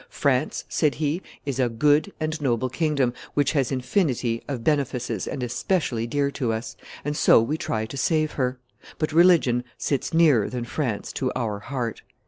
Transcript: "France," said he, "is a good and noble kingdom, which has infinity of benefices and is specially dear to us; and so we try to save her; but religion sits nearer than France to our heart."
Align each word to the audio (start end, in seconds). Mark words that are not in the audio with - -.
"France," 0.09 0.65
said 0.67 0.95
he, 0.95 1.21
"is 1.45 1.59
a 1.59 1.69
good 1.69 2.11
and 2.19 2.41
noble 2.41 2.69
kingdom, 2.69 3.13
which 3.35 3.51
has 3.51 3.71
infinity 3.71 4.41
of 4.47 4.63
benefices 4.63 5.27
and 5.27 5.43
is 5.43 5.53
specially 5.53 6.07
dear 6.07 6.31
to 6.31 6.51
us; 6.51 6.75
and 7.05 7.15
so 7.15 7.39
we 7.39 7.55
try 7.55 7.85
to 7.85 7.97
save 7.97 8.31
her; 8.31 8.57
but 8.97 9.13
religion 9.13 9.63
sits 9.77 10.11
nearer 10.11 10.49
than 10.49 10.65
France 10.65 11.13
to 11.13 11.31
our 11.35 11.59
heart." 11.59 12.01